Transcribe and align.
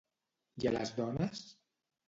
I 0.63 0.69
a 0.71 0.71
les 0.77 0.95
dones? 1.01 1.47